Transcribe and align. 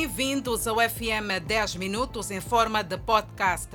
Bem-vindos 0.00 0.68
ao 0.68 0.76
FM 0.76 1.42
10 1.44 1.74
Minutos 1.74 2.30
em 2.30 2.40
forma 2.40 2.84
de 2.84 2.96
podcast. 2.98 3.68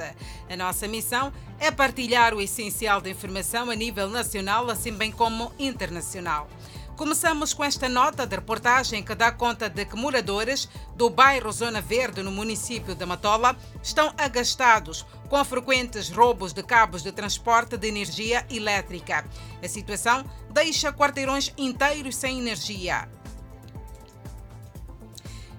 A 0.50 0.56
nossa 0.56 0.88
missão 0.88 1.34
é 1.60 1.70
partilhar 1.70 2.34
o 2.34 2.40
essencial 2.40 3.02
da 3.02 3.10
informação 3.10 3.70
a 3.70 3.76
nível 3.76 4.10
nacional, 4.10 4.70
assim 4.70 4.94
bem 4.94 5.12
como 5.12 5.52
internacional. 5.60 6.48
Começamos 6.96 7.54
com 7.54 7.62
esta 7.62 7.90
nota 7.90 8.26
de 8.26 8.38
reportagem 8.38 9.04
que 9.04 9.14
dá 9.14 9.34
conta 9.34 9.70
de 9.70 9.84
que 9.84 9.98
moradores 9.98 10.70
do 10.96 11.10
bairro 11.10 11.52
Zona 11.52 11.82
Verde, 11.82 12.24
no 12.24 12.32
município 12.32 12.96
de 12.96 13.06
Matola, 13.06 13.58
estão 13.84 14.14
agastados 14.18 15.06
com 15.28 15.44
frequentes 15.44 16.10
roubos 16.10 16.54
de 16.54 16.64
cabos 16.64 17.04
de 17.04 17.12
transporte 17.12 17.76
de 17.76 17.90
energia 17.90 18.46
elétrica. 18.50 19.26
A 19.62 19.68
situação 19.68 20.24
deixa 20.50 20.94
quarteirões 20.94 21.54
inteiros 21.58 22.16
sem 22.16 22.40
energia. 22.40 23.10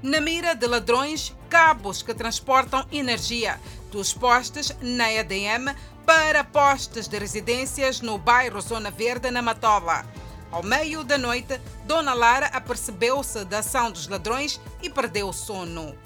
Na 0.05 0.21
mira 0.21 0.55
de 0.55 0.67
ladrões, 0.67 1.35
cabos 1.49 2.03
que 2.03 2.13
transportam 2.13 2.87
energia 2.93 3.59
dos 3.91 4.13
postes 4.13 4.71
na 4.83 5.11
EDM 5.11 5.75
para 6.05 6.45
postes 6.45 7.09
de 7.09 7.19
residências 7.19 8.03
no 8.03 8.19
bairro 8.19 8.61
Zona 8.61 8.91
Verde, 8.91 9.31
na 9.31 9.41
Matola. 9.41 10.05
Ao 10.53 10.63
meio 10.63 11.05
da 11.05 11.17
noite, 11.17 11.59
Dona 11.87 12.13
Lara 12.13 12.49
apercebeu-se 12.49 13.47
da 13.47 13.61
ação 13.61 13.91
dos 13.91 14.07
ladrões 14.07 14.61
e 14.83 14.91
perdeu 14.91 15.31
o 15.31 15.33
sono. 15.33 15.97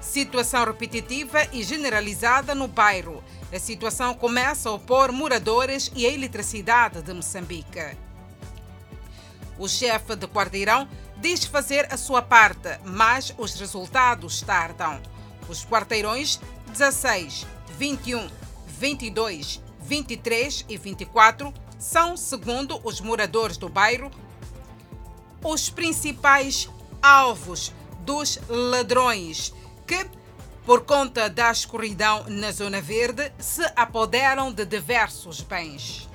Situação 0.00 0.64
repetitiva 0.64 1.46
e 1.52 1.62
generalizada 1.62 2.54
no 2.54 2.66
bairro. 2.66 3.22
A 3.52 3.58
situação 3.58 4.14
começa 4.14 4.70
a 4.70 4.72
opor 4.72 5.12
moradores 5.12 5.92
e 5.94 6.06
a 6.06 6.10
eletricidade 6.10 7.02
de 7.02 7.12
Moçambique. 7.12 7.94
O 9.58 9.68
chefe 9.68 10.16
de 10.16 10.26
quarteirão 10.26 10.88
diz 11.20 11.44
fazer 11.44 11.92
a 11.92 11.96
sua 11.96 12.22
parte, 12.22 12.78
mas 12.84 13.34
os 13.36 13.54
resultados 13.54 14.40
tardam. 14.40 15.00
Os 15.48 15.64
quarteirões 15.64 16.40
16, 16.68 17.46
21, 17.76 18.28
22, 18.66 19.60
23 19.82 20.64
e 20.68 20.76
24 20.76 21.52
são, 21.78 22.16
segundo 22.16 22.80
os 22.84 23.00
moradores 23.00 23.56
do 23.56 23.68
bairro, 23.68 24.10
os 25.42 25.70
principais 25.70 26.68
alvos 27.02 27.72
dos 28.00 28.38
ladrões 28.48 29.54
que, 29.86 30.06
por 30.64 30.84
conta 30.84 31.28
da 31.28 31.50
escuridão 31.50 32.24
na 32.28 32.52
Zona 32.52 32.80
Verde, 32.80 33.32
se 33.38 33.64
apoderam 33.74 34.52
de 34.52 34.64
diversos 34.64 35.40
bens. 35.40 36.09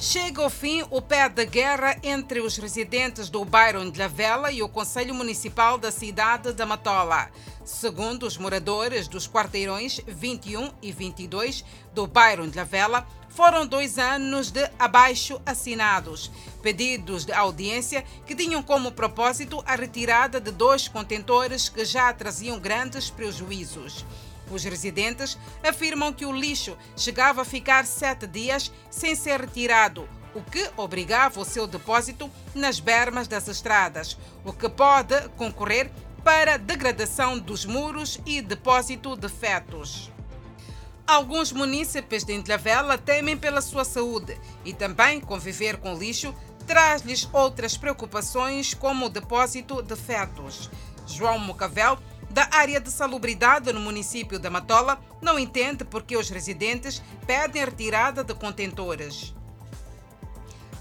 Chega 0.00 0.42
ao 0.44 0.48
fim 0.48 0.84
o 0.90 1.02
pé 1.02 1.28
de 1.28 1.44
guerra 1.44 1.98
entre 2.04 2.38
os 2.38 2.56
residentes 2.56 3.28
do 3.28 3.44
bairro 3.44 3.90
de 3.90 3.98
La 3.98 4.06
Vela 4.06 4.52
e 4.52 4.62
o 4.62 4.68
Conselho 4.68 5.12
Municipal 5.12 5.76
da 5.76 5.90
cidade 5.90 6.52
de 6.52 6.64
Matola. 6.64 7.28
Segundo 7.64 8.22
os 8.22 8.38
moradores 8.38 9.08
dos 9.08 9.26
quarteirões 9.26 10.00
21 10.06 10.70
e 10.80 10.92
22 10.92 11.64
do 11.92 12.06
bairro 12.06 12.46
de 12.46 12.56
La 12.56 12.62
Vela, 12.62 13.08
foram 13.28 13.66
dois 13.66 13.98
anos 13.98 14.52
de 14.52 14.70
abaixo 14.78 15.42
assinados, 15.44 16.30
pedidos 16.62 17.24
de 17.24 17.32
audiência 17.32 18.04
que 18.24 18.36
tinham 18.36 18.62
como 18.62 18.92
propósito 18.92 19.60
a 19.66 19.74
retirada 19.74 20.40
de 20.40 20.52
dois 20.52 20.86
contentores 20.86 21.68
que 21.68 21.84
já 21.84 22.12
traziam 22.12 22.60
grandes 22.60 23.10
prejuízos. 23.10 24.06
Os 24.50 24.64
residentes 24.64 25.38
afirmam 25.62 26.12
que 26.12 26.24
o 26.24 26.32
lixo 26.32 26.76
chegava 26.96 27.42
a 27.42 27.44
ficar 27.44 27.86
sete 27.86 28.26
dias 28.26 28.72
sem 28.90 29.14
ser 29.14 29.40
retirado, 29.40 30.08
o 30.34 30.42
que 30.42 30.70
obrigava 30.76 31.40
o 31.40 31.44
seu 31.44 31.66
depósito 31.66 32.30
nas 32.54 32.80
bermas 32.80 33.28
das 33.28 33.48
estradas, 33.48 34.16
o 34.44 34.52
que 34.52 34.68
pode 34.68 35.28
concorrer 35.30 35.90
para 36.22 36.58
degradação 36.58 37.38
dos 37.38 37.64
muros 37.64 38.20
e 38.26 38.40
depósito 38.40 39.16
de 39.16 39.28
fetos. 39.28 40.10
Alguns 41.06 41.52
munícipes 41.52 42.22
de 42.22 42.34
Intlavela 42.34 42.98
temem 42.98 43.36
pela 43.36 43.62
sua 43.62 43.84
saúde 43.84 44.38
e 44.64 44.74
também 44.74 45.20
conviver 45.20 45.78
com 45.78 45.94
lixo 45.94 46.34
traz-lhes 46.66 47.26
outras 47.32 47.78
preocupações, 47.78 48.74
como 48.74 49.06
o 49.06 49.08
depósito 49.08 49.82
de 49.82 49.96
fetos. 49.96 50.70
João 51.06 51.38
Mocavel 51.38 51.98
da 52.30 52.48
área 52.52 52.80
de 52.80 52.90
salubridade 52.90 53.72
no 53.72 53.80
município 53.80 54.38
da 54.38 54.50
Matola 54.50 55.00
não 55.20 55.38
entende 55.38 55.84
porque 55.84 56.16
os 56.16 56.28
residentes 56.28 57.02
pedem 57.26 57.64
retirada 57.64 58.22
de 58.22 58.34
contentores. 58.34 59.34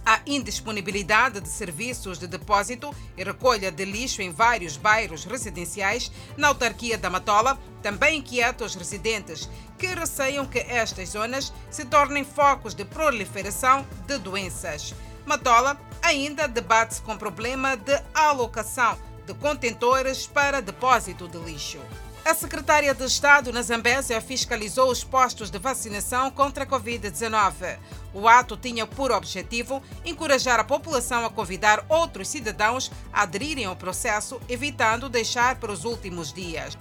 A 0.06 0.22
indisponibilidade 0.26 1.42
de 1.42 1.50
serviços 1.50 2.18
de 2.18 2.28
depósito 2.28 2.96
e 3.18 3.24
recolha 3.26 3.70
de 3.70 3.84
lixo 3.84 4.22
em 4.22 4.32
vários 4.32 4.78
bairros 4.78 5.26
residenciais 5.26 6.10
na 6.38 6.48
autarquia 6.48 6.98
da 6.98 7.10
Matola 7.10 7.60
também 7.82 8.20
inquieta 8.20 8.64
os 8.64 8.74
residentes, 8.74 9.50
que 9.78 9.88
receiam 9.88 10.46
que 10.46 10.60
estas 10.60 11.10
zonas 11.10 11.52
se 11.70 11.84
tornem 11.84 12.24
focos 12.24 12.74
de 12.74 12.86
proliferação 12.86 13.86
de 14.06 14.18
doenças. 14.18 14.96
Matola 15.26 15.78
ainda 16.02 16.48
debate-se 16.48 17.02
com 17.02 17.18
problema 17.18 17.76
de 17.76 18.02
alocação 18.14 18.98
de 19.28 19.34
contentores 19.34 20.26
para 20.26 20.62
depósito 20.62 21.28
de 21.28 21.38
lixo. 21.38 21.80
A 22.24 22.34
secretária 22.34 22.94
de 22.94 23.04
Estado 23.04 23.52
na 23.52 23.62
Zambésia 23.62 24.22
fiscalizou 24.22 24.90
os 24.90 25.04
postos 25.04 25.50
de 25.50 25.60
vacinação 25.60 26.32
contra 26.32 26.64
a 26.64 26.68
Covid-19. 26.68 27.78
O 28.14 28.26
ato 28.28 28.56
tinha 28.56 28.88
por 28.88 29.12
objetivo 29.12 29.84
encorajar 30.06 30.62
a 30.62 30.64
população 30.64 31.26
a 31.26 31.30
convidar 31.30 31.86
outros 31.90 32.30
cidadãos 32.30 32.90
a 33.12 33.24
aderirem 33.24 33.66
ao 33.66 33.76
processo, 33.76 34.42
evitando 34.48 35.10
deixar 35.10 35.58
para 35.58 35.72
os 35.72 35.84
últimos 35.84 36.32
dias. 36.32 36.78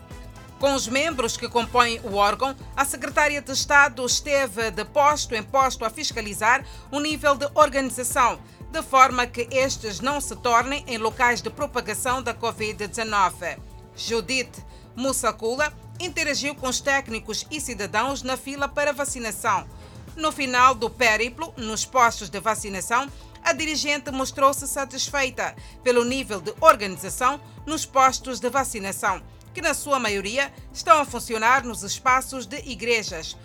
Com 0.60 0.72
os 0.72 0.86
membros 0.86 1.36
que 1.36 1.48
compõem 1.48 2.00
o 2.02 2.14
órgão, 2.14 2.56
a 2.76 2.84
secretária 2.84 3.42
de 3.42 3.52
Estado 3.52 4.06
esteve 4.06 4.70
de 4.70 4.84
posto 4.84 5.34
em 5.34 5.42
posto 5.42 5.84
a 5.84 5.90
fiscalizar 5.90 6.64
o 6.90 7.00
nível 7.00 7.34
de 7.34 7.48
organização 7.54 8.38
de 8.76 8.82
forma 8.82 9.26
que 9.26 9.48
estes 9.50 10.00
não 10.00 10.20
se 10.20 10.36
tornem 10.36 10.84
em 10.86 10.98
locais 10.98 11.40
de 11.40 11.48
propagação 11.48 12.22
da 12.22 12.34
Covid-19. 12.34 13.58
Judith 13.96 14.62
Mussakula 14.94 15.72
interagiu 15.98 16.54
com 16.54 16.68
os 16.68 16.78
técnicos 16.78 17.46
e 17.50 17.58
cidadãos 17.58 18.22
na 18.22 18.36
fila 18.36 18.68
para 18.68 18.92
vacinação. 18.92 19.66
No 20.14 20.30
final 20.30 20.74
do 20.74 20.90
périplo, 20.90 21.54
nos 21.56 21.86
postos 21.86 22.28
de 22.28 22.38
vacinação, 22.38 23.10
a 23.42 23.54
dirigente 23.54 24.10
mostrou-se 24.10 24.68
satisfeita 24.68 25.56
pelo 25.82 26.04
nível 26.04 26.38
de 26.38 26.52
organização 26.60 27.40
nos 27.64 27.86
postos 27.86 28.40
de 28.40 28.50
vacinação, 28.50 29.22
que 29.54 29.62
na 29.62 29.72
sua 29.72 29.98
maioria 29.98 30.52
estão 30.70 31.00
a 31.00 31.06
funcionar 31.06 31.64
nos 31.64 31.82
espaços 31.82 32.44
de 32.44 32.58
igrejas, 32.68 33.38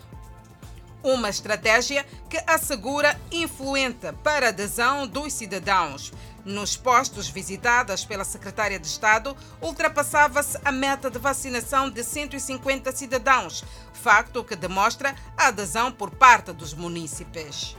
uma 1.04 1.30
estratégia 1.30 2.06
que 2.30 2.42
assegura 2.48 3.20
influente 3.32 4.12
para 4.24 4.48
a 4.48 4.50
adesão 4.50 5.08
dos 5.08 5.34
cidadãos. 5.34 6.12
Nos 6.44 6.76
postos 6.76 7.30
visitados 7.30 8.04
pela 8.04 8.24
Secretária 8.24 8.80
de 8.80 8.88
Estado, 8.88 9.36
ultrapassava-se 9.62 10.58
a 10.66 10.72
meta 10.72 11.10
de 11.10 11.20
vacinação 11.20 11.90
de 11.90 12.04
150 12.04 12.92
cidadãos, 12.92 13.64
facto 13.94 14.44
que 14.44 14.56
demonstra 14.56 15.16
a 15.38 15.48
adesão 15.48 15.92
por 15.92 16.10
parte 16.10 16.52
dos 16.52 16.74
munícipes. 16.74 17.76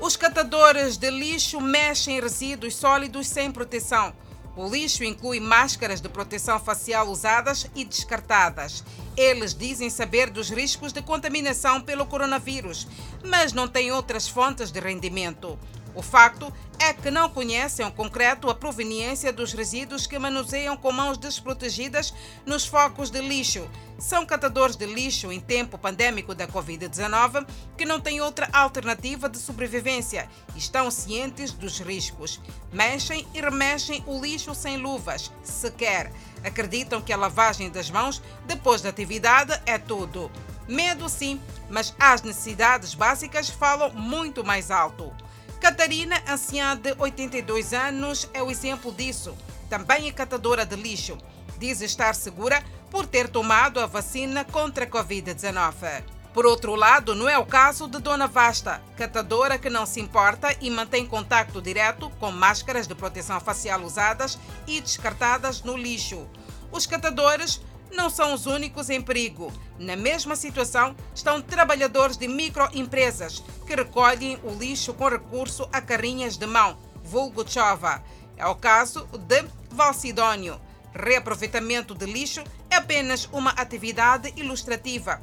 Os 0.00 0.16
catadores 0.16 0.96
de 0.96 1.10
lixo 1.10 1.60
mexem 1.60 2.20
resíduos 2.20 2.74
sólidos 2.74 3.28
sem 3.28 3.52
proteção. 3.52 4.12
O 4.56 4.68
lixo 4.68 5.04
inclui 5.04 5.38
máscaras 5.38 6.00
de 6.00 6.08
proteção 6.08 6.58
facial 6.58 7.08
usadas 7.08 7.66
e 7.74 7.84
descartadas. 7.84 8.82
Eles 9.16 9.54
dizem 9.54 9.88
saber 9.88 10.28
dos 10.28 10.50
riscos 10.50 10.92
de 10.92 11.00
contaminação 11.02 11.80
pelo 11.80 12.04
coronavírus, 12.06 12.86
mas 13.24 13.52
não 13.52 13.68
têm 13.68 13.92
outras 13.92 14.28
fontes 14.28 14.70
de 14.70 14.80
rendimento. 14.80 15.58
O 15.94 16.02
facto 16.02 16.52
é 16.78 16.92
que 16.92 17.10
não 17.10 17.28
conhecem 17.28 17.86
em 17.86 17.90
concreto 17.90 18.48
a 18.48 18.54
proveniência 18.54 19.32
dos 19.32 19.52
resíduos 19.52 20.06
que 20.06 20.18
manuseiam 20.18 20.76
com 20.76 20.90
mãos 20.90 21.18
desprotegidas 21.18 22.14
nos 22.46 22.64
focos 22.64 23.10
de 23.10 23.20
lixo. 23.20 23.68
São 23.98 24.24
catadores 24.24 24.76
de 24.76 24.86
lixo 24.86 25.30
em 25.30 25.38
tempo 25.38 25.76
pandêmico 25.76 26.34
da 26.34 26.48
Covid-19 26.48 27.46
que 27.76 27.84
não 27.84 28.00
têm 28.00 28.20
outra 28.20 28.48
alternativa 28.52 29.28
de 29.28 29.36
sobrevivência 29.36 30.28
e 30.54 30.58
estão 30.58 30.90
cientes 30.90 31.52
dos 31.52 31.80
riscos. 31.80 32.40
Mexem 32.72 33.26
e 33.34 33.40
remexem 33.40 34.02
o 34.06 34.18
lixo 34.18 34.54
sem 34.54 34.78
luvas, 34.78 35.30
sequer. 35.42 36.10
Acreditam 36.42 37.02
que 37.02 37.12
a 37.12 37.16
lavagem 37.16 37.68
das 37.68 37.90
mãos 37.90 38.22
depois 38.46 38.80
da 38.80 38.88
atividade 38.88 39.60
é 39.66 39.76
tudo. 39.76 40.30
Medo 40.66 41.08
sim, 41.08 41.40
mas 41.68 41.94
as 41.98 42.22
necessidades 42.22 42.94
básicas 42.94 43.50
falam 43.50 43.92
muito 43.92 44.44
mais 44.44 44.70
alto. 44.70 45.12
Catarina, 45.60 46.16
anciã 46.26 46.74
de 46.74 46.94
82 46.98 47.74
anos, 47.74 48.26
é 48.32 48.42
o 48.42 48.50
exemplo 48.50 48.90
disso. 48.90 49.36
Também 49.68 50.08
é 50.08 50.12
catadora 50.12 50.64
de 50.64 50.74
lixo. 50.74 51.18
Diz 51.58 51.82
estar 51.82 52.14
segura 52.14 52.64
por 52.90 53.06
ter 53.06 53.28
tomado 53.28 53.78
a 53.78 53.84
vacina 53.84 54.42
contra 54.42 54.84
a 54.84 54.88
Covid-19. 54.88 56.02
Por 56.32 56.46
outro 56.46 56.74
lado, 56.74 57.14
não 57.14 57.28
é 57.28 57.36
o 57.36 57.44
caso 57.44 57.86
de 57.88 57.98
Dona 57.98 58.26
Vasta, 58.26 58.80
catadora 58.96 59.58
que 59.58 59.68
não 59.68 59.84
se 59.84 60.00
importa 60.00 60.48
e 60.62 60.70
mantém 60.70 61.04
contato 61.04 61.60
direto 61.60 62.08
com 62.18 62.32
máscaras 62.32 62.86
de 62.86 62.94
proteção 62.94 63.38
facial 63.38 63.82
usadas 63.82 64.38
e 64.66 64.80
descartadas 64.80 65.62
no 65.62 65.76
lixo. 65.76 66.26
os 66.72 66.86
catadores 66.86 67.60
não 67.90 68.10
são 68.10 68.34
os 68.34 68.46
únicos 68.46 68.90
em 68.90 69.00
perigo. 69.00 69.52
Na 69.78 69.96
mesma 69.96 70.36
situação 70.36 70.94
estão 71.14 71.40
trabalhadores 71.40 72.16
de 72.16 72.28
microempresas 72.28 73.42
que 73.66 73.74
recolhem 73.74 74.38
o 74.44 74.52
lixo 74.54 74.94
com 74.94 75.08
recurso 75.08 75.68
a 75.72 75.80
carrinhas 75.80 76.36
de 76.36 76.46
mão, 76.46 76.78
vulgo 77.02 77.48
chova. 77.48 78.02
É 78.36 78.46
o 78.46 78.54
caso 78.54 79.06
de 79.18 79.44
Valsidônio. 79.70 80.60
Reaproveitamento 80.92 81.94
de 81.94 82.06
lixo 82.06 82.42
é 82.68 82.76
apenas 82.76 83.28
uma 83.32 83.50
atividade 83.50 84.32
ilustrativa 84.36 85.20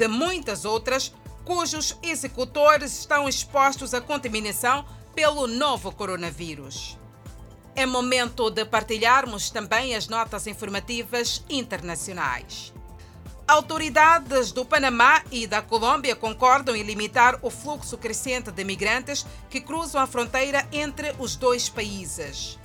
de 0.00 0.08
muitas 0.08 0.64
outras 0.64 1.12
cujos 1.44 1.94
executores 2.02 3.00
estão 3.00 3.28
expostos 3.28 3.92
à 3.92 4.00
contaminação 4.00 4.82
pelo 5.14 5.46
novo 5.46 5.92
coronavírus. 5.92 6.98
É 7.74 7.86
momento 7.86 8.50
de 8.50 8.64
partilharmos 8.64 9.50
também 9.50 9.94
as 9.94 10.08
notas 10.08 10.46
informativas 10.46 11.44
internacionais. 11.48 12.72
Autoridades 13.46 14.52
do 14.52 14.64
Panamá 14.64 15.22
e 15.30 15.46
da 15.46 15.60
Colômbia 15.60 16.14
concordam 16.14 16.76
em 16.76 16.82
limitar 16.82 17.38
o 17.42 17.50
fluxo 17.50 17.98
crescente 17.98 18.50
de 18.52 18.62
migrantes 18.62 19.26
que 19.48 19.60
cruzam 19.60 20.00
a 20.00 20.06
fronteira 20.06 20.68
entre 20.72 21.14
os 21.18 21.34
dois 21.34 21.68
países. 21.68 22.58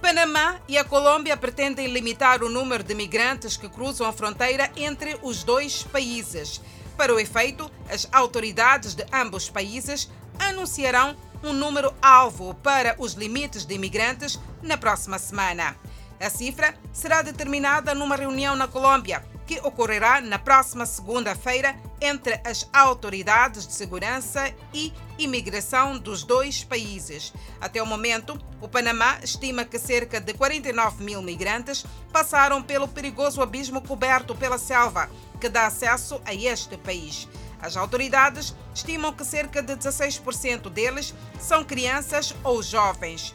Panamá 0.00 0.58
e 0.66 0.78
a 0.78 0.84
Colômbia 0.84 1.36
pretendem 1.36 1.86
limitar 1.86 2.42
o 2.42 2.48
número 2.48 2.82
de 2.82 2.94
migrantes 2.94 3.56
que 3.56 3.68
cruzam 3.68 4.06
a 4.06 4.12
fronteira 4.12 4.70
entre 4.74 5.18
os 5.22 5.44
dois 5.44 5.82
países. 5.82 6.60
Para 6.96 7.14
o 7.14 7.20
efeito, 7.20 7.70
as 7.88 8.08
autoridades 8.10 8.94
de 8.94 9.04
ambos 9.12 9.48
países 9.48 10.10
anunciarão 10.38 11.14
um 11.42 11.52
número 11.52 11.94
alvo 12.00 12.54
para 12.54 12.94
os 12.98 13.14
limites 13.14 13.64
de 13.64 13.74
imigrantes 13.74 14.38
na 14.62 14.76
próxima 14.76 15.18
semana. 15.18 15.76
A 16.20 16.28
cifra 16.28 16.74
será 16.92 17.22
determinada 17.22 17.94
numa 17.94 18.16
reunião 18.16 18.54
na 18.54 18.68
Colômbia, 18.68 19.24
que 19.46 19.58
ocorrerá 19.64 20.20
na 20.20 20.38
próxima 20.38 20.86
segunda-feira 20.86 21.74
entre 22.00 22.40
as 22.44 22.68
autoridades 22.72 23.66
de 23.66 23.72
segurança 23.72 24.54
e 24.72 24.92
imigração 25.18 25.98
dos 25.98 26.22
dois 26.22 26.62
países. 26.62 27.32
Até 27.60 27.82
o 27.82 27.86
momento, 27.86 28.38
o 28.60 28.68
Panamá 28.68 29.18
estima 29.22 29.64
que 29.64 29.78
cerca 29.78 30.20
de 30.20 30.34
49 30.34 31.02
mil 31.02 31.20
migrantes 31.20 31.84
passaram 32.12 32.62
pelo 32.62 32.86
perigoso 32.86 33.42
abismo 33.42 33.82
coberto 33.82 34.36
pela 34.36 34.56
selva, 34.56 35.10
que 35.40 35.48
dá 35.48 35.66
acesso 35.66 36.20
a 36.24 36.32
este 36.32 36.76
país. 36.76 37.26
As 37.62 37.76
autoridades 37.76 38.54
estimam 38.74 39.12
que 39.12 39.24
cerca 39.24 39.62
de 39.62 39.74
16% 39.76 40.70
deles 40.70 41.14
são 41.38 41.62
crianças 41.62 42.34
ou 42.42 42.62
jovens. 42.62 43.34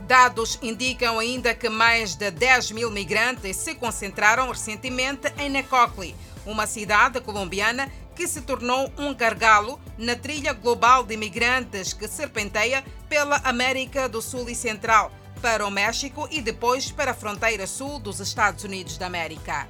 Dados 0.00 0.58
indicam 0.62 1.18
ainda 1.18 1.54
que 1.54 1.68
mais 1.68 2.14
de 2.14 2.30
10 2.30 2.72
mil 2.72 2.90
migrantes 2.90 3.56
se 3.56 3.74
concentraram 3.74 4.48
recentemente 4.48 5.32
em 5.38 5.48
Necocli, 5.48 6.16
uma 6.44 6.66
cidade 6.66 7.20
colombiana 7.20 7.90
que 8.14 8.26
se 8.26 8.42
tornou 8.42 8.92
um 8.98 9.14
gargalo 9.14 9.80
na 9.96 10.16
trilha 10.16 10.52
global 10.52 11.04
de 11.04 11.14
imigrantes 11.14 11.92
que 11.92 12.08
serpenteia 12.08 12.84
pela 13.08 13.36
América 13.38 14.08
do 14.08 14.20
Sul 14.20 14.50
e 14.50 14.54
Central, 14.54 15.12
para 15.40 15.66
o 15.66 15.70
México 15.70 16.28
e 16.30 16.40
depois 16.40 16.90
para 16.90 17.12
a 17.12 17.14
fronteira 17.14 17.66
sul 17.66 17.98
dos 17.98 18.20
Estados 18.20 18.64
Unidos 18.64 18.98
da 18.98 19.06
América. 19.06 19.68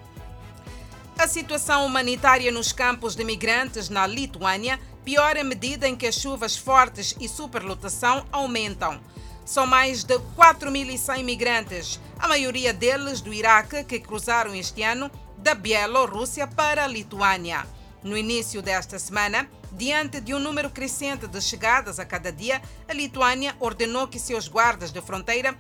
A 1.19 1.29
situação 1.29 1.87
humanitária 1.87 2.51
nos 2.51 2.73
campos 2.73 3.15
de 3.15 3.23
migrantes 3.23 3.89
na 3.89 4.07
Lituânia 4.07 4.81
piora 5.05 5.41
à 5.41 5.45
medida 5.45 5.89
em 5.89 5.95
que 5.95 6.07
as 6.07 6.17
chuvas 6.17 6.57
fortes 6.57 7.15
e 7.21 7.29
superlotação 7.29 8.27
aumentam. 8.33 9.01
São 9.45 9.67
mais 9.67 10.05
de 10.05 10.19
4.100 10.37 11.23
migrantes, 11.23 12.01
a 12.19 12.27
maioria 12.27 12.73
deles 12.73 13.21
do 13.21 13.33
Iraque, 13.33 13.85
que 13.85 14.01
cruzaram 14.01 14.55
este 14.55 14.83
ano 14.83 15.11
da 15.39 15.55
Bielorrússia 15.55 16.47
para 16.47 16.85
a 16.85 16.89
Lituânia. 16.89 17.67
No 18.03 18.17
início 18.17 18.63
desta 18.63 18.99
semana, 18.99 19.49
diante 19.73 20.21
de 20.21 20.35
um 20.35 20.39
número 20.39 20.71
crescente 20.71 21.27
de 21.27 21.41
chegadas 21.41 21.99
a 21.99 22.05
cada 22.05 22.33
dia, 22.33 22.61
a 22.89 22.93
Lituânia 22.93 23.55
ordenou 23.61 24.09
que 24.09 24.19
seus 24.19 24.49
guardas 24.49 24.91
de 24.91 25.01
fronteira 25.01 25.57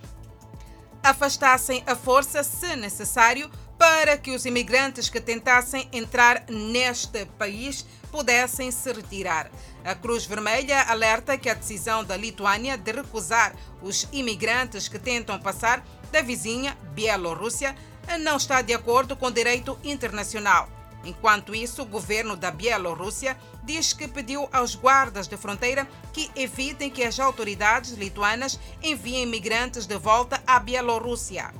afastassem 1.02 1.82
a 1.86 1.96
força, 1.96 2.44
se 2.44 2.76
necessário, 2.76 3.50
para 3.82 4.16
que 4.16 4.30
os 4.30 4.46
imigrantes 4.46 5.08
que 5.08 5.20
tentassem 5.20 5.88
entrar 5.92 6.44
neste 6.48 7.26
país 7.36 7.84
pudessem 8.12 8.70
se 8.70 8.92
retirar. 8.92 9.50
A 9.84 9.92
Cruz 9.92 10.24
Vermelha 10.24 10.82
alerta 10.82 11.36
que 11.36 11.50
a 11.50 11.54
decisão 11.54 12.04
da 12.04 12.16
Lituânia 12.16 12.78
de 12.78 12.92
recusar 12.92 13.56
os 13.82 14.06
imigrantes 14.12 14.86
que 14.86 15.00
tentam 15.00 15.36
passar 15.36 15.84
da 16.12 16.22
vizinha 16.22 16.78
Bielorrússia 16.94 17.74
não 18.20 18.36
está 18.36 18.62
de 18.62 18.72
acordo 18.72 19.16
com 19.16 19.26
o 19.26 19.32
direito 19.32 19.76
internacional. 19.82 20.68
Enquanto 21.04 21.52
isso, 21.52 21.82
o 21.82 21.86
governo 21.86 22.36
da 22.36 22.52
Bielorrússia 22.52 23.36
diz 23.64 23.92
que 23.92 24.06
pediu 24.06 24.48
aos 24.52 24.76
guardas 24.76 25.26
de 25.26 25.36
fronteira 25.36 25.88
que 26.12 26.30
evitem 26.36 26.88
que 26.88 27.02
as 27.02 27.18
autoridades 27.18 27.94
lituanas 27.94 28.60
enviem 28.80 29.24
imigrantes 29.24 29.86
de 29.86 29.98
volta 29.98 30.40
à 30.46 30.60
Bielorrússia. 30.60 31.52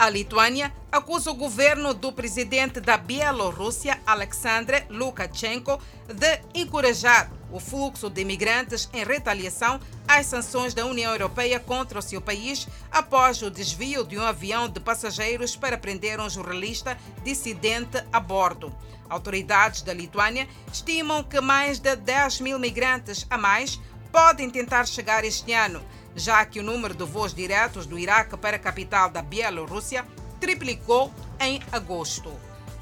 A 0.00 0.08
Lituânia 0.08 0.72
acusa 0.90 1.30
o 1.30 1.34
governo 1.34 1.92
do 1.92 2.10
presidente 2.10 2.80
da 2.80 2.96
Bielorrússia, 2.96 4.00
Alexandre 4.06 4.86
Lukashenko, 4.88 5.78
de 6.08 6.40
encorajar 6.54 7.30
o 7.52 7.60
fluxo 7.60 8.08
de 8.08 8.22
imigrantes 8.22 8.88
em 8.94 9.04
retaliação 9.04 9.78
às 10.08 10.24
sanções 10.24 10.72
da 10.72 10.86
União 10.86 11.12
Europeia 11.12 11.60
contra 11.60 11.98
o 11.98 12.02
seu 12.02 12.18
país 12.18 12.66
após 12.90 13.42
o 13.42 13.50
desvio 13.50 14.02
de 14.02 14.16
um 14.16 14.22
avião 14.22 14.70
de 14.70 14.80
passageiros 14.80 15.54
para 15.54 15.76
prender 15.76 16.18
um 16.18 16.30
jornalista 16.30 16.96
dissidente 17.22 18.02
a 18.10 18.18
bordo. 18.18 18.74
Autoridades 19.06 19.82
da 19.82 19.92
Lituânia 19.92 20.48
estimam 20.72 21.22
que 21.22 21.42
mais 21.42 21.78
de 21.78 21.94
10 21.94 22.40
mil 22.40 22.58
migrantes 22.58 23.26
a 23.28 23.36
mais 23.36 23.78
podem 24.10 24.48
tentar 24.48 24.86
chegar 24.86 25.26
este 25.26 25.52
ano 25.52 25.84
já 26.14 26.44
que 26.44 26.60
o 26.60 26.62
número 26.62 26.94
de 26.94 27.04
voos 27.04 27.34
diretos 27.34 27.86
do 27.86 27.98
Iraque 27.98 28.36
para 28.36 28.56
a 28.56 28.60
capital 28.60 29.10
da 29.10 29.22
Bielorrússia 29.22 30.04
triplicou 30.40 31.12
em 31.38 31.60
agosto. 31.72 32.32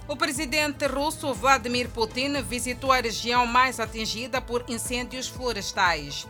O 0.07 0.17
presidente 0.17 0.87
russo 0.87 1.35
Vladimir 1.35 1.91
Putin 1.91 2.41
visitou 2.43 2.93
a 2.93 3.01
região 3.01 3.47
mais 3.47 3.79
atingida 3.79 4.41
por 4.41 4.65
incêndios 4.69 5.29
florestais. 5.29 6.27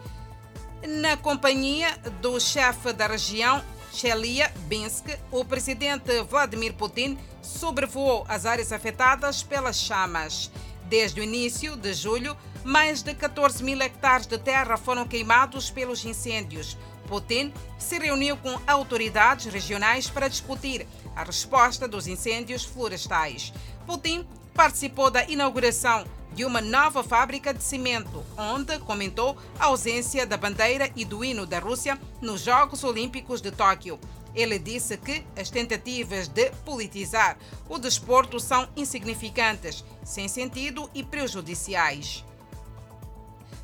Na 0.86 1.16
companhia 1.16 1.96
do 2.20 2.40
chefe 2.40 2.92
da 2.92 3.06
região, 3.06 3.62
Chelyabinsk, 3.92 5.16
o 5.30 5.44
presidente 5.44 6.22
Vladimir 6.22 6.74
Putin 6.74 7.18
sobrevoou 7.40 8.24
as 8.28 8.46
áreas 8.46 8.72
afetadas 8.72 9.42
pelas 9.42 9.78
chamas. 9.78 10.50
Desde 10.84 11.20
o 11.20 11.24
início 11.24 11.76
de 11.76 11.92
julho, 11.92 12.36
mais 12.68 13.02
de 13.02 13.14
14 13.14 13.64
mil 13.64 13.80
hectares 13.80 14.26
de 14.26 14.36
terra 14.36 14.76
foram 14.76 15.08
queimados 15.08 15.70
pelos 15.70 16.04
incêndios. 16.04 16.76
Putin 17.08 17.50
se 17.78 17.98
reuniu 17.98 18.36
com 18.36 18.60
autoridades 18.66 19.50
regionais 19.50 20.10
para 20.10 20.28
discutir 20.28 20.86
a 21.16 21.24
resposta 21.24 21.88
dos 21.88 22.06
incêndios 22.06 22.64
florestais. 22.64 23.54
Putin 23.86 24.26
participou 24.52 25.10
da 25.10 25.24
inauguração 25.24 26.04
de 26.34 26.44
uma 26.44 26.60
nova 26.60 27.02
fábrica 27.02 27.54
de 27.54 27.64
cimento, 27.64 28.22
onde 28.36 28.78
comentou 28.80 29.34
a 29.58 29.64
ausência 29.64 30.26
da 30.26 30.36
bandeira 30.36 30.90
e 30.94 31.06
do 31.06 31.24
hino 31.24 31.46
da 31.46 31.58
Rússia 31.58 31.98
nos 32.20 32.42
Jogos 32.42 32.84
Olímpicos 32.84 33.40
de 33.40 33.50
Tóquio. 33.50 33.98
Ele 34.34 34.58
disse 34.58 34.98
que 34.98 35.24
as 35.40 35.48
tentativas 35.48 36.28
de 36.28 36.50
politizar 36.66 37.38
o 37.66 37.78
desporto 37.78 38.38
são 38.38 38.68
insignificantes, 38.76 39.82
sem 40.04 40.28
sentido 40.28 40.90
e 40.94 41.02
prejudiciais. 41.02 42.27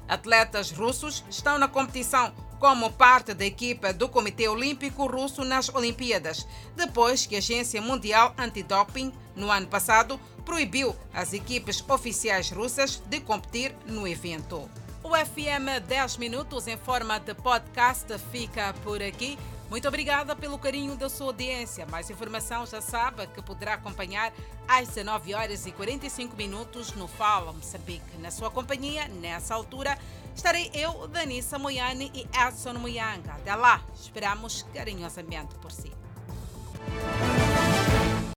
Atletas 0.08 0.70
russos 0.70 1.24
estão 1.28 1.58
na 1.58 1.68
competição 1.68 2.32
como 2.58 2.90
parte 2.92 3.34
da 3.34 3.44
equipa 3.44 3.92
do 3.92 4.08
Comitê 4.08 4.48
Olímpico 4.48 5.06
Russo 5.06 5.44
nas 5.44 5.68
Olimpíadas, 5.68 6.46
depois 6.74 7.26
que 7.26 7.34
a 7.34 7.38
Agência 7.38 7.80
Mundial 7.82 8.34
Antidoping, 8.38 9.12
no 9.36 9.50
ano 9.50 9.66
passado, 9.66 10.18
proibiu 10.44 10.94
as 11.12 11.32
equipes 11.32 11.84
oficiais 11.88 12.50
russas 12.50 13.02
de 13.06 13.20
competir 13.20 13.74
no 13.86 14.06
evento. 14.06 14.68
O 15.02 15.10
FM 15.10 15.84
10 15.86 16.16
Minutos 16.16 16.66
em 16.66 16.78
forma 16.78 17.18
de 17.20 17.34
podcast 17.34 18.06
fica 18.32 18.74
por 18.82 19.02
aqui. 19.02 19.38
Muito 19.70 19.88
obrigada 19.88 20.36
pelo 20.36 20.58
carinho 20.58 20.96
da 20.96 21.08
sua 21.08 21.28
audiência. 21.28 21.86
Mais 21.86 22.08
informação 22.10 22.66
já 22.66 22.80
sabe 22.80 23.26
que 23.28 23.42
poderá 23.42 23.74
acompanhar 23.74 24.32
às 24.68 24.88
19 24.88 25.34
horas 25.34 25.66
e 25.66 25.72
45 25.72 26.36
minutos 26.36 26.92
no 26.92 27.08
Fala 27.08 27.52
Moçambique. 27.52 28.16
Na 28.18 28.30
sua 28.30 28.50
companhia, 28.50 29.08
nessa 29.08 29.54
altura, 29.54 29.98
estarei 30.34 30.70
eu, 30.74 31.08
Danissa 31.08 31.58
Moiane 31.58 32.12
e 32.14 32.26
Edson 32.36 32.74
Moyanga. 32.74 33.32
Até 33.32 33.54
lá, 33.54 33.82
esperamos 33.94 34.64
carinhosamente 34.72 35.54
por 35.56 35.72
si. 35.72 35.92